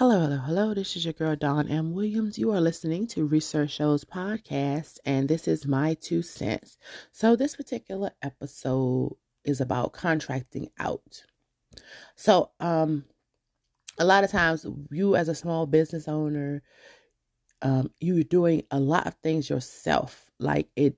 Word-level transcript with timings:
Hello, 0.00 0.18
hello, 0.18 0.38
hello. 0.38 0.72
This 0.72 0.96
is 0.96 1.04
your 1.04 1.12
girl, 1.12 1.36
Dawn 1.36 1.68
M. 1.68 1.92
Williams. 1.92 2.38
You 2.38 2.52
are 2.52 2.60
listening 2.62 3.06
to 3.08 3.26
Research 3.26 3.72
Shows 3.72 4.02
Podcast, 4.02 4.96
and 5.04 5.28
this 5.28 5.46
is 5.46 5.66
my 5.66 5.92
two 5.92 6.22
cents. 6.22 6.78
So, 7.12 7.36
this 7.36 7.54
particular 7.54 8.10
episode 8.22 9.14
is 9.44 9.60
about 9.60 9.92
contracting 9.92 10.70
out. 10.78 11.22
So, 12.16 12.50
um, 12.60 13.04
a 13.98 14.06
lot 14.06 14.24
of 14.24 14.30
times, 14.30 14.64
you 14.90 15.16
as 15.16 15.28
a 15.28 15.34
small 15.34 15.66
business 15.66 16.08
owner, 16.08 16.62
um, 17.60 17.90
you're 18.00 18.24
doing 18.24 18.62
a 18.70 18.80
lot 18.80 19.06
of 19.06 19.16
things 19.22 19.50
yourself, 19.50 20.30
like 20.38 20.70
it, 20.76 20.96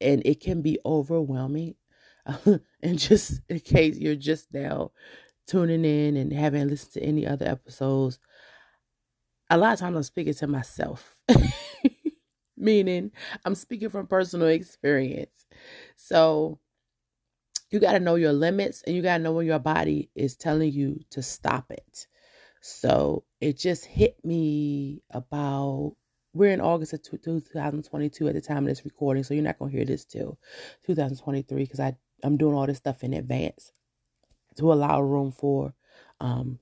and 0.00 0.22
it 0.24 0.40
can 0.40 0.62
be 0.62 0.78
overwhelming. 0.86 1.74
and 2.82 2.98
just 2.98 3.42
in 3.50 3.60
case 3.60 3.98
you're 3.98 4.14
just 4.14 4.50
now 4.54 4.92
tuning 5.46 5.84
in 5.84 6.16
and 6.16 6.32
haven't 6.32 6.68
listened 6.68 6.92
to 6.92 7.02
any 7.02 7.26
other 7.26 7.46
episodes, 7.46 8.18
a 9.50 9.58
lot 9.58 9.72
of 9.74 9.80
times 9.80 9.96
I'm 9.96 10.02
speaking 10.04 10.34
to 10.34 10.46
myself, 10.46 11.16
meaning 12.56 13.10
I'm 13.44 13.56
speaking 13.56 13.90
from 13.90 14.06
personal 14.06 14.48
experience. 14.48 15.46
So 15.96 16.60
you 17.70 17.80
got 17.80 17.92
to 17.92 18.00
know 18.00 18.14
your 18.14 18.32
limits 18.32 18.82
and 18.82 18.94
you 18.94 19.02
got 19.02 19.18
to 19.18 19.22
know 19.22 19.32
when 19.32 19.46
your 19.46 19.58
body 19.58 20.10
is 20.14 20.36
telling 20.36 20.72
you 20.72 21.00
to 21.10 21.22
stop 21.22 21.70
it. 21.70 22.06
So 22.60 23.24
it 23.40 23.58
just 23.58 23.84
hit 23.84 24.24
me 24.24 25.02
about 25.10 25.96
we're 26.32 26.52
in 26.52 26.60
August 26.60 26.92
of 26.92 27.02
2022 27.02 28.28
at 28.28 28.34
the 28.34 28.40
time 28.40 28.58
of 28.58 28.66
this 28.66 28.84
recording, 28.84 29.24
so 29.24 29.34
you're 29.34 29.42
not 29.42 29.58
gonna 29.58 29.72
hear 29.72 29.84
this 29.84 30.04
till 30.04 30.38
2023 30.86 31.64
because 31.64 31.80
I 31.80 31.96
I'm 32.22 32.36
doing 32.36 32.54
all 32.54 32.66
this 32.66 32.76
stuff 32.78 33.02
in 33.02 33.14
advance 33.14 33.72
to 34.58 34.72
allow 34.72 35.00
room 35.00 35.32
for 35.32 35.74
um 36.20 36.60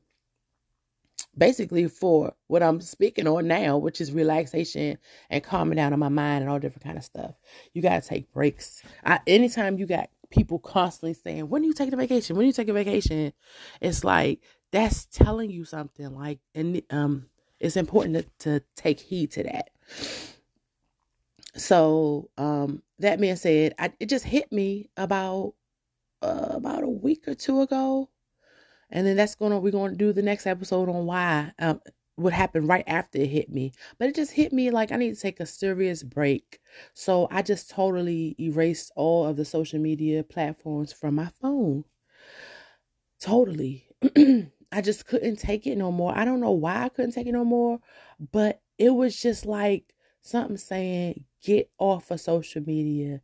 basically 1.39 1.89
for 1.89 2.35
what 2.49 2.63
I'm 2.63 2.81
speaking 2.81 3.27
on 3.27 3.47
now, 3.49 3.79
which 3.79 4.01
is 4.01 4.13
relaxation 4.13 4.99
and 5.31 5.45
calming 5.45 5.77
down 5.77 5.93
on 5.93 5.99
my 5.99 6.09
mind 6.09 6.43
and 6.43 6.51
all 6.51 6.59
different 6.59 6.85
kind 6.85 6.99
of 6.99 7.05
stuff. 7.05 7.35
You 7.73 7.83
gotta 7.83 8.07
take 8.07 8.33
breaks. 8.33 8.83
I, 9.05 9.21
anytime 9.27 9.79
you 9.79 9.87
got 9.87 10.11
people 10.31 10.59
constantly 10.59 11.15
saying, 11.15 11.49
"When 11.49 11.63
are 11.63 11.67
you 11.67 11.73
taking 11.73 11.95
a 11.95 11.99
vacation? 11.99 12.37
When 12.37 12.45
are 12.45 12.49
you 12.49 12.53
taking 12.53 12.71
a 12.71 12.85
vacation?" 12.85 13.33
It's 13.81 14.05
like 14.05 14.41
that's 14.73 15.07
telling 15.07 15.51
you 15.51 15.65
something. 15.65 16.15
Like, 16.15 16.41
and 16.55 16.83
um, 16.91 17.27
it's 17.61 17.77
important 17.77 18.17
to, 18.41 18.59
to 18.59 18.65
take 18.77 19.01
heed 19.01 19.33
to 19.33 19.43
that. 19.45 19.71
So, 21.57 22.31
um, 22.39 22.83
that 23.01 23.21
being 23.21 23.37
said, 23.37 23.75
I, 23.79 23.93
it 23.99 24.09
just 24.09 24.25
hit 24.25 24.53
me 24.53 24.91
about 24.97 25.55
uh, 26.23 26.49
about 26.51 26.83
a 26.83 26.89
week 26.89 27.29
or 27.29 27.35
two 27.35 27.61
ago, 27.61 28.11
and 28.91 29.07
then 29.07 29.17
that's 29.17 29.35
gonna 29.35 29.59
we're 29.59 29.73
gonna 29.73 29.95
do 29.95 30.13
the 30.13 30.23
next 30.23 30.47
episode 30.47 30.89
on 30.89 31.07
why 31.07 31.53
um, 31.59 31.81
what 32.17 32.33
happened 32.33 32.69
right 32.69 32.85
after 32.87 33.19
it 33.19 33.29
hit 33.29 33.49
me. 33.51 33.73
But 33.99 34.09
it 34.09 34.17
just 34.17 34.33
hit 34.33 34.53
me 34.53 34.71
like 34.71 34.91
I 34.93 34.97
need 34.97 35.15
to 35.15 35.21
take 35.21 35.41
a 35.41 35.47
serious 35.47 36.03
break. 36.03 36.61
So 36.95 37.29
I 37.31 37.43
just 37.43 37.71
totally 37.71 38.35
erased 38.41 38.91
all 38.97 39.27
of 39.27 39.37
the 39.37 39.45
social 39.45 39.79
media 39.79 40.25
platforms 40.25 40.93
from 40.93 41.15
my 41.15 41.31
phone. 41.41 41.85
Totally. 43.21 43.87
I 44.73 44.83
just 44.83 45.07
couldn't 45.07 45.37
take 45.37 45.67
it 45.67 45.77
no 45.77 45.91
more. 45.93 46.17
I 46.17 46.25
don't 46.25 46.41
know 46.41 46.53
why 46.53 46.85
I 46.85 46.89
couldn't 46.89 47.13
take 47.13 47.27
it 47.27 47.33
no 47.33 47.45
more, 47.45 47.79
but 48.33 48.61
it 48.77 48.91
was 48.91 49.21
just 49.21 49.47
like 49.47 49.95
something 50.23 50.57
saying, 50.57 51.25
get 51.43 51.71
off 51.79 52.11
of 52.11 52.21
social 52.21 52.63
media 52.63 53.23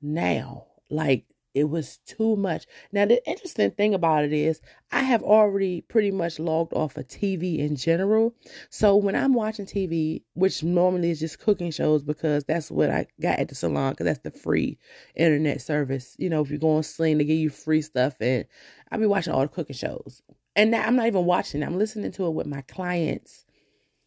now. 0.00 0.66
Like 0.90 1.24
it 1.54 1.64
was 1.64 1.98
too 2.06 2.36
much. 2.36 2.66
Now, 2.92 3.04
the 3.04 3.24
interesting 3.28 3.70
thing 3.72 3.94
about 3.94 4.24
it 4.24 4.32
is, 4.32 4.60
I 4.90 5.00
have 5.00 5.22
already 5.22 5.82
pretty 5.82 6.10
much 6.10 6.38
logged 6.38 6.72
off 6.72 6.96
of 6.96 7.08
TV 7.08 7.58
in 7.58 7.76
general. 7.76 8.34
So 8.70 8.96
when 8.96 9.14
I'm 9.14 9.34
watching 9.34 9.66
TV, 9.66 10.22
which 10.34 10.62
normally 10.62 11.10
is 11.10 11.20
just 11.20 11.40
cooking 11.40 11.70
shows 11.70 12.02
because 12.02 12.44
that's 12.44 12.70
what 12.70 12.90
I 12.90 13.06
got 13.20 13.38
at 13.38 13.48
the 13.48 13.54
salon, 13.54 13.92
because 13.92 14.06
that's 14.06 14.20
the 14.20 14.30
free 14.30 14.78
internet 15.14 15.60
service. 15.60 16.16
You 16.18 16.30
know, 16.30 16.42
if 16.42 16.50
you 16.50 16.58
go 16.58 16.76
on 16.76 16.82
Sling, 16.82 17.18
they 17.18 17.24
give 17.24 17.38
you 17.38 17.50
free 17.50 17.82
stuff, 17.82 18.14
and 18.20 18.46
I'll 18.90 18.98
be 18.98 19.06
watching 19.06 19.32
all 19.32 19.42
the 19.42 19.48
cooking 19.48 19.76
shows. 19.76 20.22
And 20.56 20.70
now 20.70 20.82
I'm 20.82 20.96
not 20.96 21.06
even 21.06 21.24
watching, 21.24 21.62
I'm 21.62 21.78
listening 21.78 22.12
to 22.12 22.26
it 22.26 22.34
with 22.34 22.46
my 22.46 22.62
clients 22.62 23.44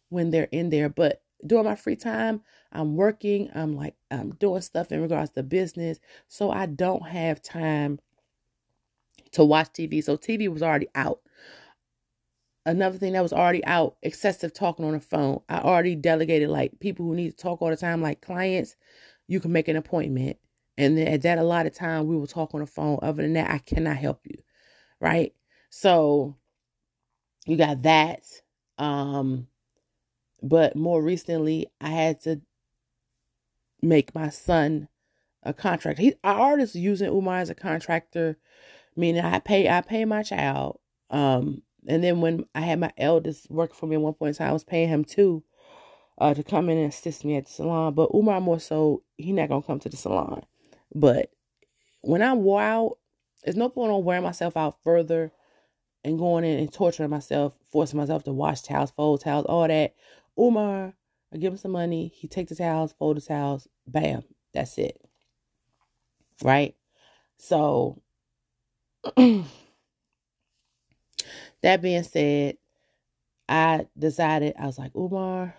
when 0.08 0.30
they're 0.30 0.48
in 0.52 0.70
there. 0.70 0.88
But 0.88 1.22
during 1.44 1.64
my 1.64 1.74
free 1.74 1.96
time, 1.96 2.42
I'm 2.72 2.96
working, 2.96 3.50
I'm 3.54 3.76
like 3.76 3.94
I'm 4.10 4.30
doing 4.34 4.62
stuff 4.62 4.92
in 4.92 5.02
regards 5.02 5.30
to 5.32 5.42
business, 5.42 5.98
so 6.28 6.50
I 6.50 6.66
don't 6.66 7.06
have 7.08 7.42
time 7.42 7.98
to 9.32 9.44
watch 9.44 9.68
TV. 9.72 10.02
So 10.02 10.16
TV 10.16 10.48
was 10.48 10.62
already 10.62 10.88
out. 10.94 11.20
Another 12.64 12.98
thing 12.98 13.12
that 13.12 13.22
was 13.22 13.32
already 13.32 13.64
out, 13.64 13.96
excessive 14.02 14.52
talking 14.52 14.84
on 14.84 14.92
the 14.92 15.00
phone. 15.00 15.40
I 15.48 15.58
already 15.58 15.94
delegated 15.94 16.48
like 16.48 16.80
people 16.80 17.06
who 17.06 17.14
need 17.14 17.30
to 17.30 17.36
talk 17.36 17.62
all 17.62 17.70
the 17.70 17.76
time, 17.76 18.02
like 18.02 18.20
clients, 18.20 18.74
you 19.28 19.38
can 19.40 19.52
make 19.52 19.68
an 19.68 19.76
appointment. 19.76 20.38
And 20.78 20.98
then 20.98 21.08
at 21.08 21.22
that 21.22 21.38
a 21.38 21.44
lot 21.44 21.66
of 21.66 21.74
time 21.74 22.06
we 22.06 22.16
will 22.16 22.26
talk 22.26 22.54
on 22.54 22.60
the 22.60 22.66
phone. 22.66 22.98
Other 23.02 23.22
than 23.22 23.34
that, 23.34 23.50
I 23.50 23.58
cannot 23.58 23.96
help 23.96 24.20
you. 24.24 24.36
Right? 25.00 25.32
So 25.70 26.36
you 27.46 27.56
got 27.56 27.82
that. 27.82 28.24
Um 28.78 29.46
but 30.48 30.76
more 30.76 31.02
recently, 31.02 31.66
I 31.80 31.88
had 31.88 32.20
to 32.22 32.40
make 33.82 34.14
my 34.14 34.28
son 34.28 34.88
a 35.42 35.52
contractor. 35.52 36.02
He 36.02 36.14
our 36.24 36.38
artist 36.52 36.74
using 36.74 37.08
Umar 37.08 37.38
as 37.38 37.50
a 37.50 37.54
contractor, 37.54 38.36
meaning 38.96 39.24
I 39.24 39.38
pay 39.38 39.68
I 39.68 39.80
pay 39.80 40.04
my 40.04 40.22
child. 40.22 40.78
Um, 41.10 41.62
and 41.86 42.02
then 42.02 42.20
when 42.20 42.44
I 42.54 42.60
had 42.60 42.80
my 42.80 42.92
eldest 42.98 43.50
work 43.50 43.74
for 43.74 43.86
me 43.86 43.96
at 43.96 44.02
one 44.02 44.14
point 44.14 44.30
in 44.30 44.34
time, 44.34 44.50
I 44.50 44.52
was 44.52 44.64
paying 44.64 44.88
him 44.88 45.04
too, 45.04 45.44
uh, 46.18 46.34
to 46.34 46.42
come 46.42 46.68
in 46.68 46.78
and 46.78 46.92
assist 46.92 47.24
me 47.24 47.36
at 47.36 47.46
the 47.46 47.52
salon. 47.52 47.94
But 47.94 48.10
Umar 48.14 48.40
more 48.40 48.60
so, 48.60 49.02
he 49.16 49.32
not 49.32 49.48
gonna 49.48 49.62
come 49.62 49.80
to 49.80 49.88
the 49.88 49.96
salon. 49.96 50.42
But 50.94 51.30
when 52.02 52.22
I'm 52.22 52.42
wore 52.42 52.62
out, 52.62 52.98
there's 53.44 53.56
no 53.56 53.68
point 53.68 53.92
on 53.92 54.04
wearing 54.04 54.24
myself 54.24 54.56
out 54.56 54.78
further 54.82 55.32
and 56.04 56.18
going 56.18 56.44
in 56.44 56.58
and 56.58 56.72
torturing 56.72 57.10
myself, 57.10 57.52
forcing 57.70 57.98
myself 57.98 58.24
to 58.24 58.32
wash 58.32 58.62
towels, 58.62 58.92
fold 58.92 59.20
towels, 59.20 59.46
all 59.46 59.66
that, 59.66 59.94
Umar, 60.38 60.94
I 61.32 61.36
give 61.38 61.52
him 61.52 61.58
some 61.58 61.72
money. 61.72 62.12
He 62.14 62.28
takes 62.28 62.50
the 62.50 62.56
towels, 62.56 62.94
fold 62.98 63.18
the 63.18 63.20
towels, 63.20 63.68
bam, 63.86 64.22
that's 64.54 64.78
it. 64.78 65.00
Right? 66.42 66.74
So, 67.38 68.02
that 69.16 69.46
being 71.82 72.02
said, 72.02 72.56
I 73.48 73.86
decided, 73.98 74.54
I 74.58 74.66
was 74.66 74.78
like, 74.78 74.94
Umar, 74.96 75.54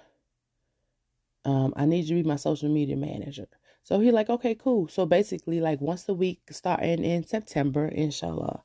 um, 1.46 1.74
I 1.76 1.86
need 1.86 2.06
you 2.06 2.18
to 2.18 2.24
be 2.24 2.30
my 2.30 2.36
social 2.36 2.70
media 2.70 2.98
manager. 2.98 3.48
So 3.84 4.00
he 4.00 4.12
like, 4.12 4.30
okay, 4.30 4.56
cool. 4.56 4.88
So 4.90 5.06
basically, 5.06 5.62
like 5.62 5.80
once 5.82 6.08
a 6.10 6.14
week, 6.14 6.42
starting 6.52 7.04
in 7.04 7.26
September, 7.26 7.88
inshallah, 7.88 8.64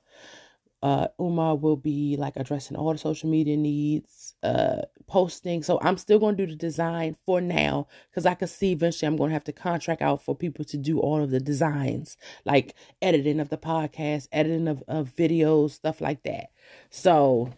uh, 0.83 1.07
Umar 1.21 1.55
will 1.57 1.77
be 1.77 2.17
like 2.19 2.35
addressing 2.37 2.77
all 2.77 2.93
the 2.93 2.99
social 2.99 3.31
media 3.31 3.57
needs, 3.57 4.35
uh, 4.43 4.83
posting. 5.07 5.63
So 5.63 5.79
I'm 5.81 5.97
still 5.97 6.19
going 6.19 6.37
to 6.37 6.47
do 6.47 6.53
the 6.53 6.59
design 6.59 7.17
for 7.25 7.41
now 7.41 7.87
because 8.11 8.27
I 8.27 8.35
can 8.35 8.49
see 8.49 8.73
eventually 8.73 9.07
I'm 9.07 9.17
going 9.17 9.31
to 9.31 9.35
have 9.35 9.45
to 9.45 9.53
contract 9.53 10.03
out 10.03 10.23
for 10.25 10.35
people 10.35 10.65
to 10.67 10.77
do 10.77 10.99
all 10.99 11.23
of 11.23 11.31
the 11.31 11.39
designs, 11.39 12.17
like 12.45 12.75
editing 13.01 13.39
of 13.39 13.49
the 13.49 13.59
podcast, 13.59 14.27
editing 14.33 14.67
of, 14.67 14.83
of 14.89 15.15
videos, 15.15 15.71
stuff 15.71 16.01
like 16.01 16.25
that. 16.25 16.49
So, 16.91 17.53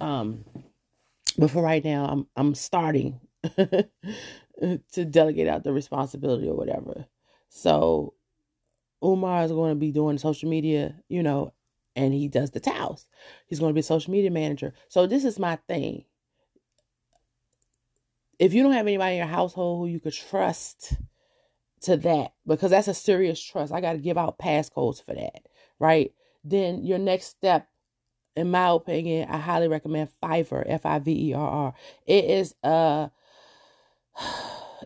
um, 0.00 0.44
but 1.38 1.50
for 1.50 1.62
right 1.62 1.84
now, 1.84 2.06
I'm 2.06 2.26
I'm 2.36 2.54
starting 2.54 3.20
to 3.56 5.04
delegate 5.04 5.48
out 5.48 5.64
the 5.64 5.72
responsibility 5.72 6.48
or 6.48 6.56
whatever. 6.56 7.06
So 7.48 8.14
Umar 9.02 9.44
is 9.44 9.52
going 9.52 9.70
to 9.70 9.76
be 9.76 9.92
doing 9.92 10.18
social 10.18 10.48
media, 10.50 10.94
you 11.08 11.22
know, 11.22 11.52
and 11.96 12.12
he 12.12 12.28
does 12.28 12.50
the 12.50 12.60
towels. 12.60 13.06
He's 13.46 13.58
going 13.58 13.70
to 13.70 13.74
be 13.74 13.80
a 13.80 13.82
social 13.82 14.12
media 14.12 14.30
manager. 14.30 14.74
So 14.88 15.06
this 15.06 15.24
is 15.24 15.38
my 15.38 15.56
thing. 15.66 16.04
If 18.38 18.52
you 18.52 18.62
don't 18.62 18.72
have 18.72 18.86
anybody 18.86 19.12
in 19.12 19.18
your 19.18 19.26
household 19.26 19.80
who 19.80 19.92
you 19.92 19.98
could 19.98 20.12
trust 20.12 20.92
to 21.80 21.96
that, 21.96 22.34
because 22.46 22.70
that's 22.70 22.86
a 22.86 22.94
serious 22.94 23.42
trust, 23.42 23.72
I 23.72 23.80
got 23.80 23.94
to 23.94 23.98
give 23.98 24.18
out 24.18 24.38
passcodes 24.38 25.02
for 25.02 25.14
that, 25.14 25.48
right? 25.78 26.12
Then 26.44 26.84
your 26.84 26.98
next 26.98 27.26
step, 27.26 27.66
in 28.36 28.50
my 28.50 28.68
opinion, 28.68 29.28
I 29.30 29.38
highly 29.38 29.68
recommend 29.68 30.10
Fiverr, 30.22 30.64
F 30.66 30.84
I 30.84 30.98
V 30.98 31.30
E 31.30 31.32
R 31.32 31.48
R. 31.48 31.74
It 32.06 32.26
is 32.26 32.54
a 32.62 33.10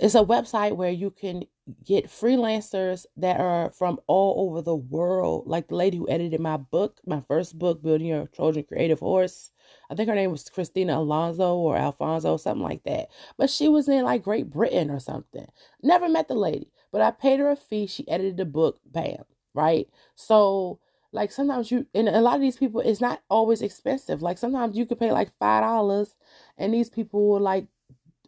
it's 0.00 0.14
a 0.14 0.24
website 0.24 0.76
where 0.76 0.92
you 0.92 1.10
can 1.10 1.44
get 1.84 2.06
freelancers 2.06 3.06
that 3.16 3.40
are 3.40 3.70
from 3.70 3.98
all 4.06 4.48
over 4.48 4.62
the 4.62 4.76
world. 4.76 5.46
Like 5.46 5.68
the 5.68 5.76
lady 5.76 5.96
who 5.98 6.08
edited 6.08 6.40
my 6.40 6.56
book, 6.56 7.00
my 7.06 7.20
first 7.28 7.58
book, 7.58 7.82
Building 7.82 8.08
Your 8.08 8.26
Trojan 8.28 8.64
Creative 8.64 8.98
Horse. 8.98 9.50
I 9.90 9.94
think 9.94 10.08
her 10.08 10.14
name 10.14 10.30
was 10.30 10.48
Christina 10.48 10.98
Alonso 10.98 11.56
or 11.56 11.76
Alfonso, 11.76 12.36
something 12.36 12.62
like 12.62 12.82
that. 12.84 13.08
But 13.36 13.50
she 13.50 13.68
was 13.68 13.88
in 13.88 14.04
like 14.04 14.22
Great 14.22 14.50
Britain 14.50 14.90
or 14.90 15.00
something. 15.00 15.46
Never 15.82 16.08
met 16.08 16.28
the 16.28 16.34
lady, 16.34 16.70
but 16.92 17.00
I 17.00 17.10
paid 17.10 17.40
her 17.40 17.50
a 17.50 17.56
fee. 17.56 17.86
She 17.86 18.08
edited 18.08 18.36
the 18.36 18.44
book. 18.44 18.80
Bam. 18.86 19.24
Right. 19.54 19.88
So 20.14 20.80
like 21.12 21.32
sometimes 21.32 21.70
you 21.70 21.86
and 21.94 22.08
a 22.08 22.20
lot 22.20 22.36
of 22.36 22.40
these 22.40 22.56
people 22.56 22.80
it's 22.80 23.00
not 23.00 23.20
always 23.28 23.62
expensive. 23.62 24.22
Like 24.22 24.38
sometimes 24.38 24.76
you 24.76 24.86
could 24.86 24.98
pay 24.98 25.12
like 25.12 25.30
five 25.38 25.62
dollars 25.62 26.14
and 26.56 26.72
these 26.72 26.88
people 26.90 27.28
will 27.28 27.40
like 27.40 27.66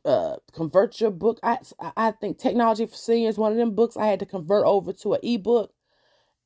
uh 0.05 0.37
convert 0.53 1.01
your 1.01 1.11
book. 1.13 1.41
I 1.43 1.59
I 1.97 2.13
think 2.13 2.39
Technology 2.39 2.87
for 2.87 2.97
Seniors 2.97 3.39
one 3.39 3.53
of 3.53 3.59
them 3.59 3.75
books 3.75 3.97
I 3.97 4.07
had 4.07 4.21
to 4.21 4.27
convert 4.27 4.67
over 4.67 4.93
to 4.95 5.15
an 5.15 5.21
ebook 5.25 5.73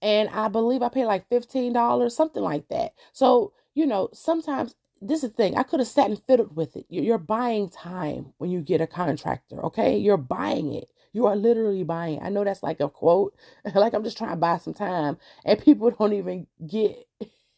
and 0.02 0.28
I 0.30 0.48
believe 0.48 0.82
I 0.82 0.88
paid 0.88 1.06
like 1.06 1.28
$15, 1.28 1.72
something 2.14 2.42
like 2.42 2.68
that. 2.68 2.92
So, 3.12 3.52
you 3.74 3.86
know, 3.86 4.08
sometimes 4.12 4.74
this 5.00 5.22
is 5.22 5.30
the 5.30 5.36
thing. 5.36 5.56
I 5.56 5.62
could 5.62 5.80
have 5.80 5.88
sat 5.88 6.10
and 6.10 6.22
fiddled 6.22 6.56
with 6.56 6.76
it. 6.76 6.86
You're 6.88 7.18
buying 7.18 7.68
time 7.68 8.32
when 8.38 8.50
you 8.50 8.60
get 8.60 8.80
a 8.80 8.86
contractor, 8.86 9.64
okay? 9.66 9.96
You're 9.96 10.16
buying 10.16 10.74
it. 10.74 10.88
You 11.12 11.26
are 11.26 11.36
literally 11.36 11.82
buying. 11.84 12.20
I 12.22 12.28
know 12.28 12.44
that's 12.44 12.62
like 12.62 12.80
a 12.80 12.88
quote, 12.88 13.34
like 13.74 13.94
I'm 13.94 14.04
just 14.04 14.18
trying 14.18 14.30
to 14.30 14.36
buy 14.36 14.58
some 14.58 14.74
time, 14.74 15.16
and 15.44 15.60
people 15.60 15.90
don't 15.98 16.12
even 16.12 16.46
get 16.66 17.04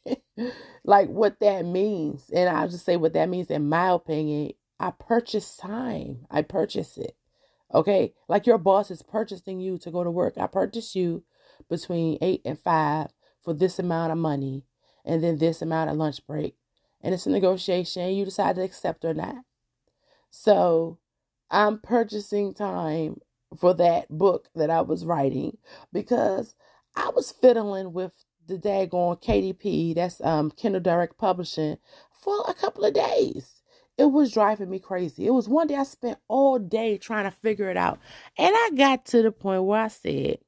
like 0.84 1.08
what 1.08 1.40
that 1.40 1.64
means. 1.66 2.30
And 2.34 2.48
I'll 2.48 2.68
just 2.68 2.84
say 2.86 2.96
what 2.96 3.12
that 3.14 3.28
means 3.28 3.50
in 3.50 3.68
my 3.68 3.90
opinion. 3.90 4.52
I 4.80 4.90
purchase 4.90 5.56
time. 5.56 6.26
I 6.30 6.42
purchase 6.42 6.96
it. 6.96 7.16
Okay? 7.72 8.14
Like 8.28 8.46
your 8.46 8.58
boss 8.58 8.90
is 8.90 9.02
purchasing 9.02 9.60
you 9.60 9.78
to 9.78 9.90
go 9.90 10.04
to 10.04 10.10
work. 10.10 10.34
I 10.38 10.46
purchase 10.46 10.94
you 10.94 11.24
between 11.68 12.18
eight 12.20 12.42
and 12.44 12.58
five 12.58 13.08
for 13.42 13.52
this 13.52 13.78
amount 13.78 14.12
of 14.12 14.18
money 14.18 14.64
and 15.04 15.22
then 15.22 15.38
this 15.38 15.62
amount 15.62 15.90
of 15.90 15.96
lunch 15.96 16.26
break. 16.26 16.56
And 17.00 17.14
it's 17.14 17.26
a 17.26 17.30
negotiation. 17.30 18.10
You 18.14 18.24
decide 18.24 18.56
to 18.56 18.62
accept 18.62 19.04
or 19.04 19.14
not. 19.14 19.36
So 20.30 20.98
I'm 21.50 21.78
purchasing 21.78 22.54
time 22.54 23.20
for 23.56 23.74
that 23.74 24.08
book 24.10 24.48
that 24.54 24.70
I 24.70 24.82
was 24.82 25.04
writing 25.04 25.56
because 25.92 26.54
I 26.94 27.10
was 27.14 27.32
fiddling 27.32 27.92
with 27.92 28.12
the 28.46 28.58
daggone 28.58 29.22
KDP, 29.22 29.94
that's 29.94 30.20
um 30.22 30.50
Kindle 30.50 30.80
Direct 30.80 31.18
Publishing, 31.18 31.78
for 32.12 32.44
a 32.48 32.54
couple 32.54 32.84
of 32.84 32.94
days. 32.94 33.57
It 33.98 34.12
was 34.12 34.32
driving 34.32 34.70
me 34.70 34.78
crazy. 34.78 35.26
It 35.26 35.32
was 35.32 35.48
one 35.48 35.66
day 35.66 35.74
I 35.74 35.82
spent 35.82 36.18
all 36.28 36.58
day 36.58 36.96
trying 36.98 37.24
to 37.24 37.32
figure 37.32 37.68
it 37.68 37.76
out. 37.76 37.98
And 38.38 38.54
I 38.54 38.70
got 38.76 39.04
to 39.06 39.22
the 39.22 39.32
point 39.32 39.64
where 39.64 39.82
I 39.82 39.88
said, 39.88 40.38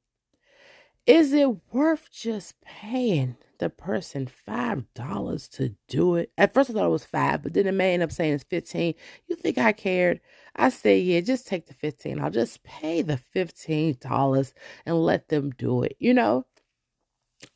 is 1.07 1.33
it 1.33 1.49
worth 1.73 2.09
just 2.13 2.55
paying 2.61 3.37
the 3.59 3.69
person 3.69 4.29
five 4.47 4.85
dollars 4.95 5.49
to 5.49 5.75
do 5.89 6.15
it? 6.15 6.31
At 6.39 6.55
first 6.55 6.71
I 6.71 6.75
thought 6.75 6.87
it 6.87 6.91
was 6.91 7.05
five, 7.05 7.43
but 7.43 7.53
then 7.53 7.67
the 7.67 7.73
man 7.73 7.95
ended 7.95 8.09
up 8.09 8.13
saying 8.13 8.35
it's 8.35 8.45
fifteen. 8.45 8.95
You 9.27 9.35
think 9.35 9.59
I 9.59 9.73
cared? 9.73 10.21
I 10.55 10.69
said, 10.69 11.03
yeah, 11.03 11.21
just 11.21 11.49
take 11.49 11.67
the 11.67 11.75
fifteen. 11.75 12.21
I'll 12.21 12.31
just 12.31 12.63
pay 12.63 13.03
the 13.03 13.17
fifteen 13.17 13.97
dollars 14.01 14.55
and 14.87 15.05
let 15.05 15.29
them 15.29 15.51
do 15.59 15.83
it, 15.83 15.97
you 15.99 16.15
know? 16.15 16.47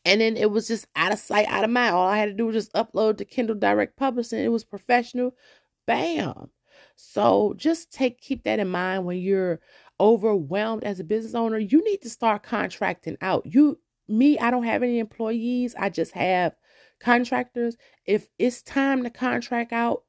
And 0.05 0.21
then 0.21 0.37
it 0.37 0.51
was 0.51 0.67
just 0.67 0.87
out 0.97 1.13
of 1.13 1.19
sight, 1.19 1.47
out 1.49 1.65
of 1.65 1.71
mind. 1.71 1.95
All 1.95 2.09
I 2.09 2.19
had 2.19 2.27
to 2.27 2.35
do 2.35 2.47
was 2.47 2.57
just 2.57 2.73
upload 2.73 3.19
to 3.19 3.25
Kindle 3.25 3.55
Direct 3.55 3.97
Publishing. 3.97 4.41
It 4.41 4.49
was 4.49 4.65
professional. 4.65 5.37
Bam. 5.87 6.51
So 6.97 7.55
just 7.57 7.93
take 7.93 8.21
keep 8.21 8.45
that 8.45 8.61
in 8.61 8.69
mind 8.69 9.05
when 9.05 9.19
you're 9.19 9.61
overwhelmed 10.01 10.85
as 10.85 11.01
a 11.01 11.05
business 11.05 11.35
owner, 11.35 11.59
you 11.59 11.83
need 11.85 12.03
to 12.03 12.11
start 12.11 12.43
contracting 12.43 13.17
out. 13.21 13.47
You 13.47 13.79
me, 14.09 14.39
I 14.39 14.51
don't 14.51 14.65
have 14.65 14.83
any 14.83 14.99
employees. 14.99 15.75
I 15.79 15.89
just 15.91 16.13
have 16.13 16.55
contractors. 17.01 17.77
If 18.07 18.29
it's 18.39 18.63
time 18.63 19.03
to 19.05 19.11
contract 19.11 19.73
out, 19.73 20.05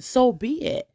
so 0.00 0.32
be 0.32 0.62
it. 0.62 0.88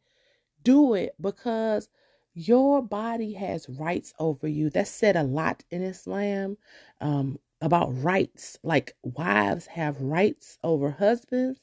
Do 0.64 0.94
it 0.94 1.16
because 1.22 1.90
your 2.34 2.82
body 2.82 3.34
has 3.34 3.70
rights 3.70 4.14
over 4.20 4.48
you. 4.48 4.70
That's 4.70 4.92
said 4.92 5.16
a 5.16 5.24
lot 5.24 5.64
in 5.72 5.82
Islam 5.84 6.58
um, 7.02 7.40
about 7.62 8.04
rights. 8.04 8.60
Like 8.64 8.94
wives 9.04 9.66
have 9.68 10.02
rights 10.02 10.58
over 10.64 10.92
husbands, 10.92 11.60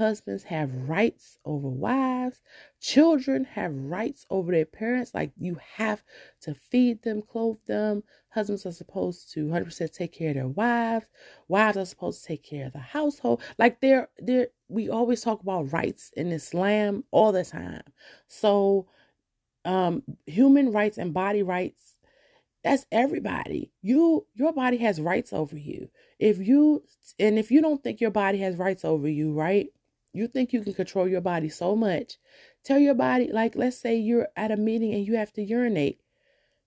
Husbands 0.00 0.44
have 0.44 0.88
rights 0.88 1.36
over 1.44 1.68
wives. 1.68 2.40
Children 2.80 3.44
have 3.44 3.74
rights 3.74 4.24
over 4.30 4.50
their 4.50 4.64
parents. 4.64 5.12
Like 5.12 5.30
you 5.38 5.58
have 5.74 6.02
to 6.40 6.54
feed 6.54 7.02
them, 7.02 7.20
clothe 7.20 7.58
them. 7.66 8.02
Husbands 8.30 8.64
are 8.64 8.72
supposed 8.72 9.30
to 9.34 9.44
100% 9.44 9.92
take 9.92 10.12
care 10.12 10.30
of 10.30 10.36
their 10.36 10.48
wives. 10.48 11.04
Wives 11.48 11.76
are 11.76 11.84
supposed 11.84 12.22
to 12.22 12.28
take 12.28 12.42
care 12.42 12.64
of 12.64 12.72
the 12.72 12.78
household. 12.78 13.42
Like 13.58 13.82
they're, 13.82 14.08
they're, 14.18 14.48
we 14.68 14.88
always 14.88 15.20
talk 15.20 15.42
about 15.42 15.70
rights 15.70 16.10
in 16.16 16.32
Islam 16.32 17.04
all 17.10 17.30
the 17.30 17.44
time. 17.44 17.82
So, 18.26 18.86
um, 19.66 20.02
human 20.24 20.72
rights 20.72 20.96
and 20.96 21.12
body 21.12 21.42
rights 21.42 21.98
that's 22.62 22.84
everybody 22.92 23.72
you 23.80 24.26
your 24.34 24.52
body 24.52 24.76
has 24.76 25.00
rights 25.00 25.32
over 25.32 25.56
you 25.56 25.88
if 26.18 26.38
you 26.46 26.82
and 27.18 27.38
if 27.38 27.50
you 27.50 27.62
don't 27.62 27.82
think 27.82 28.00
your 28.02 28.10
body 28.10 28.38
has 28.38 28.56
rights 28.56 28.84
over 28.84 29.08
you 29.08 29.32
right 29.32 29.70
you 30.12 30.26
think 30.26 30.52
you 30.52 30.62
can 30.62 30.74
control 30.74 31.08
your 31.08 31.20
body 31.20 31.48
so 31.48 31.76
much. 31.76 32.18
Tell 32.64 32.78
your 32.78 32.94
body, 32.94 33.30
like, 33.32 33.54
let's 33.56 33.78
say 33.78 33.96
you're 33.96 34.28
at 34.36 34.50
a 34.50 34.56
meeting 34.56 34.92
and 34.92 35.06
you 35.06 35.16
have 35.16 35.32
to 35.34 35.42
urinate. 35.42 36.00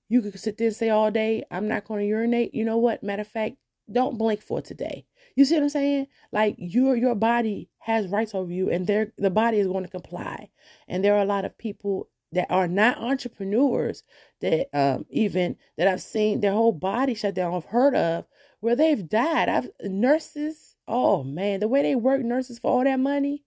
You 0.10 0.22
could 0.22 0.40
sit 0.40 0.58
there 0.58 0.68
and 0.68 0.76
say 0.76 0.90
all 0.90 1.12
day, 1.12 1.44
I'm 1.52 1.68
not 1.68 1.86
going 1.86 2.02
to 2.02 2.08
urinate. 2.08 2.54
You 2.54 2.66
know 2.66 2.78
what? 2.78 3.04
Matter 3.04 3.22
of 3.22 3.28
fact, 3.28 3.56
don't 3.92 4.18
blink 4.18 4.42
for 4.42 4.62
today. 4.62 5.06
You 5.36 5.46
see 5.46 5.56
what 5.56 5.64
I'm 5.64 5.70
saying? 5.70 6.08
Like 6.32 6.56
your 6.58 6.96
your 6.96 7.16
body 7.16 7.70
has 7.80 8.08
rights 8.08 8.34
over 8.34 8.52
you, 8.52 8.70
and 8.70 8.88
they 8.88 9.08
the 9.18 9.30
body 9.30 9.60
is 9.60 9.68
going 9.68 9.84
to 9.84 9.90
comply. 9.90 10.50
And 10.88 11.04
there 11.04 11.16
are 11.16 11.22
a 11.22 11.26
lot 11.26 11.46
of 11.46 11.58
people 11.58 12.10
that 12.32 12.48
are 12.50 12.68
not 12.68 12.98
entrepreneurs 12.98 14.04
that 14.42 14.68
um 14.74 15.06
even 15.10 15.58
that 15.78 15.88
I've 15.88 16.02
seen 16.02 16.40
their 16.40 16.54
whole 16.54 16.72
body 16.72 17.14
shut 17.14 17.36
down. 17.36 17.54
I've 17.54 17.66
heard 17.66 17.96
of 17.96 18.26
where 18.60 18.76
they've 18.76 19.08
died. 19.08 19.50
I've 19.50 19.70
nurses 19.82 20.73
Oh 20.88 21.24
man, 21.24 21.60
the 21.60 21.68
way 21.68 21.82
they 21.82 21.96
work 21.96 22.22
nurses 22.22 22.60
for 22.60 22.72
all 22.72 22.84
that 22.84 23.00
money, 23.00 23.44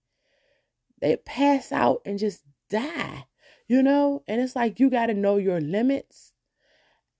they 1.01 1.15
pass 1.17 1.71
out 1.71 2.01
and 2.05 2.19
just 2.19 2.43
die, 2.69 3.25
you 3.67 3.81
know? 3.83 4.23
And 4.27 4.41
it's 4.41 4.55
like 4.55 4.79
you 4.79 4.89
got 4.89 5.07
to 5.07 5.13
know 5.13 5.37
your 5.37 5.61
limits. 5.61 6.33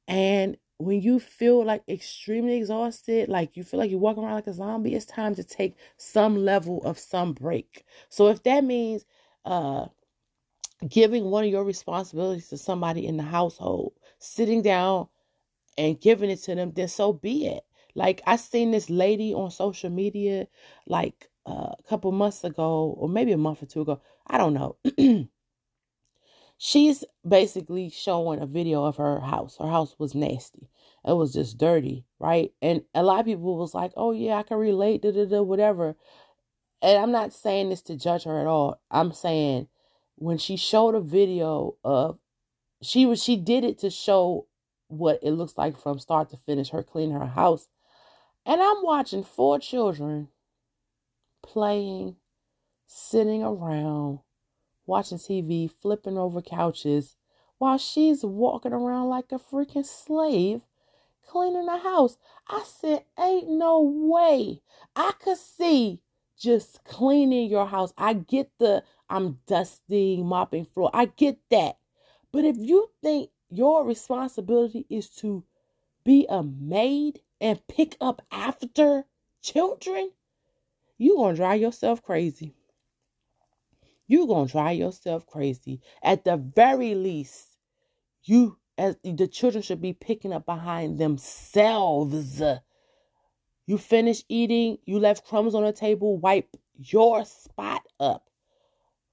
And 0.07 0.57
when 0.77 1.01
you 1.01 1.19
feel 1.19 1.63
like 1.65 1.83
extremely 1.87 2.57
exhausted, 2.57 3.29
like 3.29 3.57
you 3.57 3.63
feel 3.63 3.79
like 3.79 3.91
you're 3.91 3.99
walking 3.99 4.23
around 4.23 4.35
like 4.35 4.47
a 4.47 4.53
zombie, 4.53 4.95
it's 4.95 5.05
time 5.05 5.35
to 5.35 5.43
take 5.43 5.75
some 5.97 6.37
level 6.45 6.81
of 6.83 6.99
some 6.99 7.33
break. 7.33 7.85
So 8.09 8.27
if 8.29 8.43
that 8.43 8.63
means 8.63 9.05
uh 9.45 9.87
giving 10.87 11.25
one 11.25 11.43
of 11.45 11.49
your 11.49 11.63
responsibilities 11.63 12.49
to 12.49 12.57
somebody 12.57 13.05
in 13.07 13.17
the 13.17 13.23
household, 13.23 13.93
sitting 14.19 14.61
down 14.61 15.07
and 15.77 16.01
giving 16.01 16.31
it 16.31 16.37
to 16.43 16.55
them, 16.55 16.73
then 16.73 16.89
so 16.89 17.13
be 17.13 17.47
it. 17.47 17.65
Like 17.97 18.21
I 18.27 18.35
seen 18.35 18.69
this 18.69 18.91
lady 18.91 19.33
on 19.33 19.49
social 19.49 19.89
media 19.89 20.47
like 20.85 21.29
uh, 21.47 21.73
a 21.79 21.83
couple 21.89 22.11
months 22.11 22.43
ago, 22.43 22.95
or 22.95 23.09
maybe 23.09 23.31
a 23.31 23.37
month 23.37 23.63
or 23.63 23.65
two 23.65 23.81
ago. 23.81 23.99
I 24.27 24.37
don't 24.37 24.53
know. 24.53 24.77
She's 26.59 27.03
basically 27.27 27.89
showing 27.89 28.39
a 28.39 28.45
video 28.45 28.83
of 28.85 28.97
her 28.97 29.19
house. 29.19 29.57
Her 29.57 29.67
house 29.67 29.95
was 29.97 30.13
nasty. 30.13 30.69
It 31.07 31.13
was 31.13 31.33
just 31.33 31.57
dirty, 31.57 32.05
right? 32.19 32.51
And 32.61 32.83
a 32.93 33.01
lot 33.01 33.21
of 33.21 33.25
people 33.25 33.57
was 33.57 33.73
like, 33.73 33.93
"Oh 33.97 34.11
yeah, 34.11 34.37
I 34.37 34.43
can 34.43 34.57
relate." 34.57 35.03
Whatever. 35.03 35.95
And 36.83 36.99
I'm 36.99 37.11
not 37.11 37.33
saying 37.33 37.69
this 37.69 37.81
to 37.83 37.97
judge 37.97 38.25
her 38.25 38.39
at 38.39 38.45
all. 38.45 38.79
I'm 38.91 39.11
saying 39.11 39.69
when 40.17 40.37
she 40.37 40.55
showed 40.55 40.93
a 40.93 41.01
video 41.01 41.77
of 41.83 42.19
she 42.83 43.07
was 43.07 43.23
she 43.23 43.37
did 43.37 43.63
it 43.63 43.79
to 43.79 43.89
show 43.89 44.45
what 44.87 45.17
it 45.23 45.31
looks 45.31 45.57
like 45.57 45.79
from 45.79 45.97
start 45.97 46.29
to 46.29 46.37
finish 46.45 46.69
her 46.69 46.83
clean 46.83 47.09
her 47.09 47.25
house 47.25 47.67
and 48.47 48.61
I'm 48.61 48.81
watching 48.81 49.25
four 49.25 49.59
children 49.59 50.29
playing, 51.43 52.15
sitting 52.87 53.43
around, 53.43 54.19
watching 54.85 55.17
TV, 55.17 55.69
flipping 55.69 56.17
over 56.17 56.41
couches, 56.41 57.17
while 57.57 57.77
she's 57.77 58.23
walking 58.23 58.71
around 58.71 59.09
like 59.09 59.33
a 59.33 59.35
freaking 59.37 59.85
slave 59.85 60.61
cleaning 61.27 61.65
the 61.65 61.77
house. 61.77 62.17
I 62.47 62.63
said, 62.65 63.03
Ain't 63.19 63.49
no 63.49 63.81
way. 63.81 64.61
I 64.95 65.11
could 65.19 65.37
see 65.37 66.01
just 66.39 66.85
cleaning 66.85 67.49
your 67.49 67.67
house. 67.67 67.93
I 67.97 68.13
get 68.13 68.49
the 68.59 68.83
I'm 69.09 69.39
dusting, 69.45 70.25
mopping 70.25 70.65
floor. 70.65 70.89
I 70.93 71.05
get 71.05 71.37
that. 71.51 71.77
But 72.31 72.45
if 72.45 72.55
you 72.57 72.91
think 73.03 73.29
your 73.49 73.85
responsibility 73.85 74.85
is 74.89 75.09
to 75.17 75.43
be 76.05 76.25
a 76.29 76.43
maid 76.43 77.19
and 77.39 77.59
pick 77.67 77.95
up 78.01 78.21
after 78.31 79.05
children, 79.41 80.11
you're 80.97 81.15
going 81.15 81.35
to 81.35 81.41
drive 81.41 81.61
yourself 81.61 82.01
crazy. 82.01 82.55
You're 84.07 84.27
going 84.27 84.47
to 84.47 84.51
drive 84.51 84.77
yourself 84.77 85.25
crazy. 85.27 85.81
At 86.01 86.23
the 86.23 86.37
very 86.37 86.95
least, 86.95 87.47
you 88.23 88.57
as 88.77 88.95
the 89.03 89.27
children 89.27 89.61
should 89.61 89.81
be 89.81 89.93
picking 89.93 90.31
up 90.33 90.45
behind 90.45 90.97
themselves. 90.97 92.41
You 93.65 93.77
finish 93.77 94.23
eating, 94.29 94.77
you 94.85 94.99
left 94.99 95.25
crumbs 95.25 95.55
on 95.55 95.63
the 95.63 95.73
table, 95.73 96.17
wipe 96.17 96.55
your 96.77 97.25
spot 97.25 97.81
up. 97.99 98.29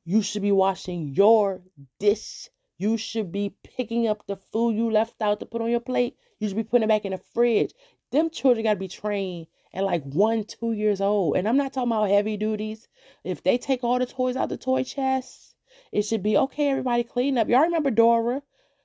You 0.04 0.22
should 0.22 0.42
be 0.42 0.52
washing 0.52 1.14
your 1.14 1.62
dish. 1.98 2.50
You 2.76 2.96
should 2.96 3.32
be 3.32 3.56
picking 3.62 4.06
up 4.06 4.26
the 4.26 4.36
food 4.36 4.76
you 4.76 4.90
left 4.90 5.20
out 5.22 5.40
to 5.40 5.46
put 5.46 5.62
on 5.62 5.70
your 5.70 5.80
plate. 5.80 6.16
You 6.38 6.48
should 6.48 6.56
be 6.56 6.64
putting 6.64 6.84
it 6.84 6.88
back 6.88 7.04
in 7.04 7.12
the 7.12 7.18
fridge. 7.18 7.72
Them 8.10 8.30
children 8.30 8.64
got 8.64 8.74
to 8.74 8.78
be 8.78 8.88
trained 8.88 9.46
at 9.72 9.84
like 9.84 10.04
one, 10.04 10.44
two 10.44 10.72
years 10.72 11.00
old. 11.00 11.36
And 11.36 11.48
I'm 11.48 11.56
not 11.56 11.72
talking 11.72 11.90
about 11.90 12.08
heavy 12.08 12.36
duties. 12.36 12.88
If 13.24 13.42
they 13.42 13.58
take 13.58 13.82
all 13.82 13.98
the 13.98 14.06
toys 14.06 14.36
out 14.36 14.48
the 14.48 14.56
toy 14.56 14.84
chest, 14.84 15.54
it 15.90 16.02
should 16.02 16.22
be 16.22 16.36
okay, 16.36 16.68
everybody 16.68 17.02
clean 17.02 17.36
up. 17.36 17.48
Y'all 17.48 17.62
remember 17.62 17.90
Dora? 17.90 18.42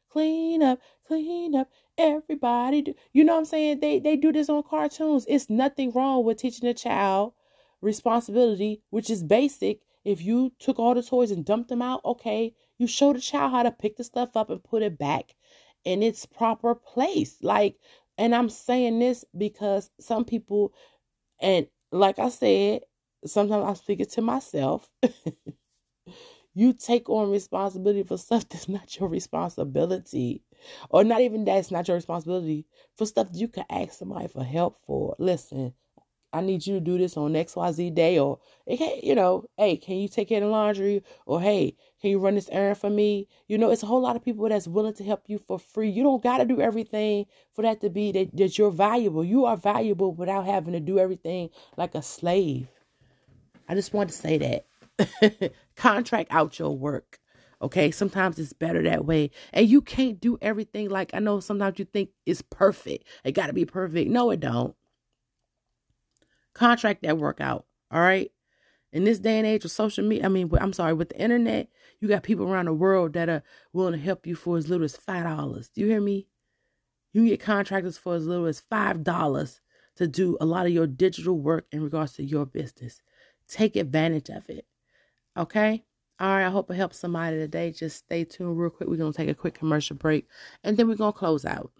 Clean 0.09 0.63
up, 0.63 0.79
clean 1.07 1.53
up, 1.55 1.69
everybody 1.97 2.81
do. 2.81 2.95
You 3.13 3.23
know 3.23 3.33
what 3.33 3.39
I'm 3.39 3.45
saying? 3.45 3.79
They 3.79 3.99
they 3.99 4.15
do 4.15 4.31
this 4.31 4.49
on 4.49 4.63
cartoons. 4.63 5.25
It's 5.29 5.49
nothing 5.49 5.91
wrong 5.91 6.23
with 6.23 6.37
teaching 6.37 6.67
a 6.67 6.73
child 6.73 7.33
responsibility, 7.81 8.81
which 8.89 9.09
is 9.09 9.23
basic. 9.23 9.81
If 10.03 10.23
you 10.23 10.51
took 10.59 10.79
all 10.79 10.95
the 10.95 11.03
toys 11.03 11.29
and 11.29 11.45
dumped 11.45 11.69
them 11.69 11.81
out, 11.81 12.03
okay, 12.03 12.55
you 12.79 12.87
show 12.87 13.13
the 13.13 13.19
child 13.19 13.51
how 13.51 13.63
to 13.63 13.71
pick 13.71 13.97
the 13.97 14.03
stuff 14.03 14.35
up 14.35 14.49
and 14.49 14.63
put 14.63 14.81
it 14.81 14.97
back 14.97 15.35
in 15.83 16.01
its 16.01 16.25
proper 16.25 16.73
place. 16.73 17.37
Like, 17.41 17.77
and 18.19 18.35
I'm 18.35 18.49
saying 18.49 18.99
this 18.99 19.25
because 19.35 19.89
some 19.99 20.25
people, 20.25 20.73
and 21.41 21.67
like 21.91 22.19
I 22.19 22.29
said, 22.29 22.81
sometimes 23.25 23.65
I'm 23.65 23.75
speaking 23.75 24.07
to 24.07 24.21
myself. 24.21 24.87
you 26.53 26.73
take 26.73 27.09
on 27.09 27.31
responsibility 27.31 28.03
for 28.03 28.17
stuff 28.17 28.47
that's 28.49 28.67
not 28.67 28.99
your 28.99 29.07
responsibility, 29.07 30.43
or 30.89 31.05
not 31.05 31.21
even 31.21 31.45
that's 31.45 31.71
not 31.71 31.87
your 31.87 31.95
responsibility 31.95 32.65
for 32.97 33.05
stuff 33.05 33.29
you 33.31 33.47
can 33.47 33.63
ask 33.69 33.93
somebody 33.93 34.27
for 34.27 34.43
help 34.43 34.77
for. 34.85 35.15
Listen, 35.17 35.73
I 36.33 36.41
need 36.41 36.67
you 36.67 36.75
to 36.75 36.81
do 36.81 36.97
this 36.97 37.17
on 37.17 37.33
XYZ 37.33 37.95
day, 37.95 38.19
or 38.19 38.39
hey, 38.67 38.99
you 39.01 39.15
know, 39.15 39.45
hey, 39.57 39.77
can 39.77 39.95
you 39.97 40.09
take 40.09 40.29
care 40.29 40.39
of 40.39 40.43
the 40.43 40.49
laundry? 40.49 41.03
Or 41.25 41.41
hey, 41.41 41.77
can 42.01 42.11
you 42.11 42.19
run 42.19 42.35
this 42.35 42.49
errand 42.51 42.77
for 42.77 42.89
me? 42.89 43.27
You 43.47 43.57
know, 43.57 43.71
it's 43.71 43.83
a 43.83 43.85
whole 43.87 44.01
lot 44.01 44.15
of 44.15 44.23
people 44.23 44.47
that's 44.47 44.67
willing 44.67 44.93
to 44.95 45.03
help 45.03 45.23
you 45.27 45.37
for 45.37 45.59
free. 45.59 45.89
You 45.89 46.03
don't 46.03 46.23
got 46.23 46.37
to 46.37 46.45
do 46.45 46.61
everything 46.61 47.25
for 47.53 47.61
that 47.63 47.81
to 47.81 47.89
be 47.89 48.11
that, 48.13 48.35
that 48.37 48.57
you're 48.57 48.71
valuable. 48.71 49.23
You 49.23 49.45
are 49.45 49.57
valuable 49.57 50.13
without 50.13 50.45
having 50.45 50.73
to 50.73 50.79
do 50.79 50.99
everything 50.99 51.49
like 51.77 51.95
a 51.95 52.01
slave. 52.01 52.67
I 53.67 53.75
just 53.75 53.93
want 53.93 54.09
to 54.09 54.15
say 54.15 54.37
that. 54.37 55.53
Contract 55.75 56.31
out 56.31 56.57
your 56.57 56.75
work. 56.75 57.19
Okay, 57.61 57.91
sometimes 57.91 58.39
it's 58.39 58.53
better 58.53 58.81
that 58.83 59.05
way. 59.05 59.31
And 59.51 59.67
you 59.67 59.81
can't 59.81 60.19
do 60.19 60.37
everything 60.41 60.89
like 60.89 61.13
I 61.13 61.19
know 61.19 61.41
sometimes 61.41 61.77
you 61.77 61.85
think 61.85 62.09
it's 62.25 62.41
perfect. 62.41 63.05
It 63.25 63.33
got 63.33 63.47
to 63.47 63.53
be 63.53 63.65
perfect. 63.65 64.09
No, 64.09 64.31
it 64.31 64.39
don't. 64.39 64.75
Contract 66.53 67.03
that 67.03 67.17
work 67.17 67.41
out. 67.41 67.65
All 67.91 67.99
right. 67.99 68.31
In 68.91 69.03
this 69.03 69.19
day 69.19 69.37
and 69.37 69.45
age 69.45 69.65
of 69.65 69.71
social 69.71 70.03
media, 70.03 70.25
I 70.25 70.29
mean, 70.29 70.49
I'm 70.59 70.73
sorry, 70.73 70.93
with 70.93 71.09
the 71.09 71.21
internet, 71.21 71.67
you 71.99 72.07
got 72.07 72.23
people 72.23 72.45
around 72.45 72.65
the 72.65 72.73
world 72.73 73.13
that 73.13 73.29
are 73.29 73.43
willing 73.71 73.93
to 73.93 73.99
help 73.99 74.25
you 74.25 74.35
for 74.35 74.57
as 74.57 74.67
little 74.67 74.85
as 74.85 74.97
five 74.97 75.25
dollars. 75.25 75.69
Do 75.69 75.81
you 75.81 75.87
hear 75.87 76.01
me? 76.01 76.27
You 77.13 77.21
can 77.21 77.27
get 77.27 77.39
contractors 77.39 77.97
for 77.97 78.15
as 78.15 78.25
little 78.25 78.45
as 78.45 78.59
five 78.59 79.03
dollars 79.03 79.61
to 79.97 80.07
do 80.07 80.37
a 80.39 80.45
lot 80.45 80.65
of 80.65 80.71
your 80.71 80.87
digital 80.87 81.37
work 81.37 81.67
in 81.71 81.83
regards 81.83 82.13
to 82.13 82.23
your 82.23 82.45
business. 82.45 83.01
Take 83.47 83.75
advantage 83.75 84.29
of 84.29 84.49
it. 84.49 84.65
Okay? 85.35 85.83
All 86.19 86.27
right, 86.27 86.45
I 86.45 86.49
hope 86.49 86.71
it 86.71 86.75
helps 86.75 86.97
somebody 86.97 87.37
today. 87.37 87.71
Just 87.71 87.97
stay 87.97 88.23
tuned 88.23 88.59
real 88.59 88.69
quick. 88.69 88.89
We're 88.89 88.97
going 88.97 89.11
to 89.11 89.17
take 89.17 89.29
a 89.29 89.35
quick 89.35 89.55
commercial 89.55 89.95
break 89.95 90.27
and 90.63 90.77
then 90.77 90.87
we're 90.87 90.95
going 90.95 91.13
to 91.13 91.17
close 91.17 91.45
out. 91.45 91.71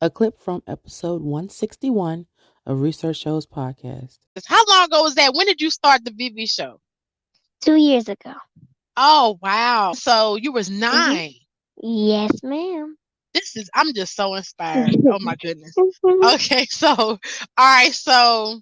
A 0.00 0.10
clip 0.10 0.38
from 0.38 0.62
episode 0.66 1.22
161 1.22 2.26
of 2.66 2.80
Research 2.80 3.18
Shows 3.18 3.46
podcast. 3.46 4.18
How 4.46 4.62
long 4.68 4.84
ago 4.86 5.02
was 5.02 5.14
that? 5.16 5.34
When 5.34 5.46
did 5.46 5.60
you 5.60 5.70
start 5.70 6.04
the 6.04 6.10
VV 6.10 6.50
show? 6.50 6.80
Two 7.60 7.76
years 7.76 8.08
ago. 8.08 8.34
Oh 8.96 9.38
wow! 9.42 9.92
So 9.94 10.36
you 10.36 10.52
was 10.52 10.68
Mm-hmm. 10.68 10.80
9 11.14 11.34
Yes, 11.82 12.30
ma'am. 12.42 12.96
This 13.34 13.56
is 13.56 13.70
I'm 13.74 13.94
just 13.94 14.14
so 14.14 14.34
inspired. 14.34 14.94
oh 15.06 15.18
my 15.20 15.34
goodness. 15.36 15.74
Okay, 16.24 16.66
so 16.66 16.88
all 16.88 17.18
right, 17.58 17.92
so 17.92 18.60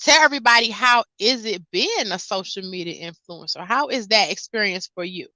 tell 0.00 0.22
everybody 0.22 0.70
how 0.70 1.04
is 1.18 1.44
it 1.44 1.62
being 1.72 2.12
a 2.12 2.18
social 2.18 2.62
media 2.62 3.10
influencer? 3.10 3.66
How 3.66 3.88
is 3.88 4.06
that 4.08 4.30
experience 4.30 4.88
for 4.94 5.04
you? 5.04 5.26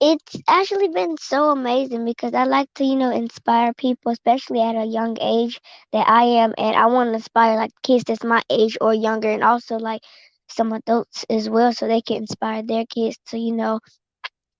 It's 0.00 0.36
actually 0.48 0.88
been 0.88 1.16
so 1.18 1.50
amazing 1.50 2.04
because 2.04 2.34
I 2.34 2.44
like 2.44 2.68
to, 2.74 2.84
you 2.84 2.96
know, 2.96 3.10
inspire 3.10 3.72
people, 3.74 4.12
especially 4.12 4.60
at 4.60 4.74
a 4.76 4.84
young 4.84 5.16
age 5.20 5.60
that 5.92 6.08
I 6.08 6.24
am, 6.42 6.54
and 6.58 6.76
I 6.76 6.86
want 6.86 7.10
to 7.10 7.14
inspire 7.14 7.56
like 7.56 7.70
kids 7.82 8.04
that's 8.06 8.24
my 8.24 8.42
age 8.50 8.76
or 8.80 8.92
younger, 8.94 9.30
and 9.30 9.42
also 9.44 9.76
like 9.78 10.02
some 10.48 10.72
adults 10.72 11.24
as 11.30 11.48
well, 11.48 11.72
so 11.72 11.86
they 11.88 12.00
can 12.02 12.18
inspire 12.18 12.62
their 12.62 12.84
kids 12.86 13.18
to, 13.28 13.38
you 13.38 13.52
know, 13.52 13.80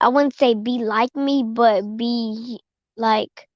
I 0.01 0.09
wouldn't 0.09 0.35
say 0.37 0.55
be 0.55 0.79
like 0.79 1.15
me, 1.17 1.43
but 1.47 1.83
be 1.97 2.61
like, 2.97 3.49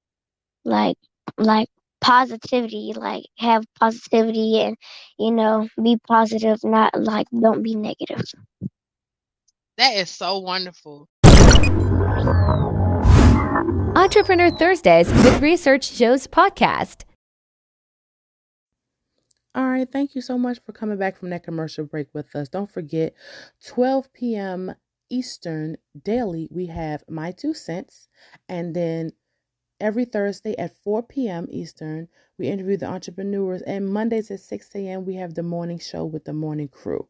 like, 0.65 0.97
like 1.37 1.69
positivity, 2.01 2.93
like 2.95 3.25
have 3.37 3.63
positivity 3.79 4.59
and, 4.61 4.77
you 5.19 5.31
know, 5.31 5.67
be 5.81 5.97
positive, 6.07 6.59
not 6.63 6.93
like 6.99 7.27
don't 7.31 7.63
be 7.63 7.75
negative. 7.75 8.23
That 9.77 9.95
is 9.95 10.09
so 10.09 10.39
wonderful. 10.39 11.07
Entrepreneur 13.95 14.49
Thursdays 14.51 15.07
with 15.07 15.41
Research 15.41 15.83
Shows 15.85 16.27
podcast. 16.27 17.03
All 19.53 19.69
right, 19.69 19.87
thank 19.91 20.15
you 20.15 20.21
so 20.21 20.37
much 20.37 20.59
for 20.65 20.71
coming 20.71 20.97
back 20.97 21.17
from 21.17 21.29
that 21.31 21.43
commercial 21.43 21.85
break 21.85 22.07
with 22.13 22.33
us. 22.35 22.47
Don't 22.47 22.71
forget, 22.71 23.13
12 23.67 24.13
p.m. 24.13 24.73
Eastern 25.09 25.75
daily, 26.03 26.47
we 26.49 26.67
have 26.67 27.03
My 27.09 27.31
Two 27.31 27.53
Cents. 27.53 28.07
And 28.47 28.73
then 28.73 29.11
every 29.79 30.05
Thursday 30.05 30.55
at 30.57 30.77
4 30.83 31.03
p.m. 31.03 31.47
Eastern, 31.49 32.07
we 32.37 32.47
interview 32.47 32.77
the 32.77 32.87
entrepreneurs. 32.87 33.61
And 33.63 33.91
Mondays 33.91 34.31
at 34.31 34.39
6 34.39 34.69
a.m., 34.75 35.05
we 35.05 35.15
have 35.15 35.33
the 35.33 35.43
morning 35.43 35.79
show 35.79 36.05
with 36.05 36.23
the 36.23 36.33
morning 36.33 36.69
crew. 36.69 37.09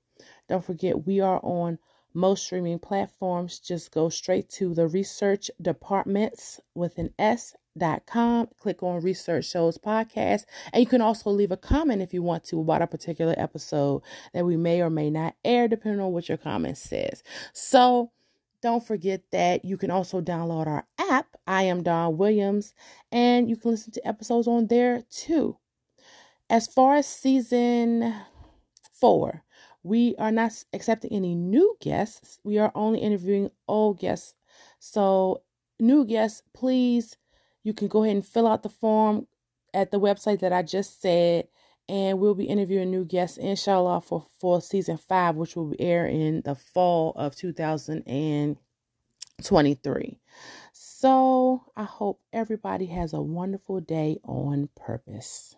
Don't 0.50 0.66
forget, 0.66 1.06
we 1.06 1.20
are 1.20 1.40
on 1.44 1.78
most 2.14 2.44
streaming 2.46 2.80
platforms. 2.80 3.60
Just 3.60 3.92
go 3.92 4.10
straight 4.10 4.50
to 4.52 4.74
the 4.74 4.88
research 4.88 5.50
departments 5.62 6.60
with 6.76 6.98
an 6.98 7.14
S 7.18 7.56
dot 7.78 8.06
com. 8.06 8.48
Click 8.60 8.84
on 8.84 9.02
research 9.02 9.46
shows 9.46 9.78
podcast. 9.78 10.44
And 10.74 10.82
you 10.82 10.88
can 10.88 11.02
also 11.02 11.30
leave 11.30 11.52
a 11.52 11.58
comment 11.58 12.02
if 12.02 12.14
you 12.14 12.22
want 12.22 12.44
to 12.46 12.60
about 12.60 12.82
a 12.82 12.88
particular 12.88 13.36
episode 13.38 14.02
that 14.34 14.46
we 14.46 14.58
may 14.58 14.82
or 14.82 14.90
may 14.90 15.10
not 15.10 15.36
air 15.46 15.68
depending 15.68 16.02
on 16.02 16.12
what 16.12 16.30
your 16.30 16.38
comment 16.38 16.78
says. 16.78 17.24
So 17.54 18.12
don't 18.62 18.86
forget 18.86 19.22
that 19.32 19.66
you 19.66 19.78
can 19.78 19.90
also 19.90 20.22
download 20.22 20.68
our 20.68 20.86
app 21.10 21.36
i 21.48 21.64
am 21.64 21.82
dawn 21.82 22.16
williams 22.16 22.76
and 23.12 23.50
you 23.50 23.56
can 23.56 23.72
listen 23.72 23.92
to 23.92 24.08
episodes 24.08 24.48
on 24.48 24.68
there 24.68 25.04
too. 25.10 25.58
As 26.50 26.68
far 26.68 26.96
as 26.96 27.08
season 27.08 28.14
four 28.94 29.44
we 29.84 30.16
are 30.18 30.32
not 30.32 30.64
accepting 30.74 31.12
any 31.12 31.36
new 31.36 31.76
guests. 31.80 32.40
We 32.44 32.58
are 32.60 32.72
only 32.76 33.00
interviewing 33.00 33.52
old 33.68 34.00
guests. 34.00 34.36
So, 34.80 35.42
new 35.80 36.06
guests, 36.06 36.44
please, 36.54 37.18
you 37.64 37.74
can 37.74 37.88
go 37.88 38.04
ahead 38.04 38.16
and 38.16 38.26
fill 38.26 38.48
out 38.48 38.64
the 38.64 38.70
form 38.70 39.28
at 39.74 39.92
the 39.92 40.00
website 40.00 40.40
that 40.42 40.54
I 40.54 40.62
just 40.62 41.02
said, 41.02 41.48
and 41.90 42.20
we'll 42.20 42.36
be 42.36 42.46
interviewing 42.46 42.92
new 42.92 43.06
guests, 43.06 43.38
inshallah, 43.38 44.02
for, 44.02 44.28
for 44.40 44.62
season 44.62 44.98
five, 44.98 45.36
which 45.36 45.56
will 45.56 45.72
be 45.72 45.82
air 45.82 46.06
in 46.06 46.42
the 46.42 46.54
fall 46.56 47.14
of 47.16 47.36
2023. 47.36 50.20
So, 50.74 51.64
I 51.76 51.84
hope 51.84 52.22
everybody 52.32 52.86
has 52.88 53.14
a 53.14 53.22
wonderful 53.22 53.80
day 53.80 54.20
on 54.24 54.70
purpose. 54.76 55.56